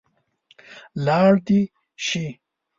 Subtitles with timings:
[1.05, 1.61] لاړ دې
[2.05, 2.25] شي.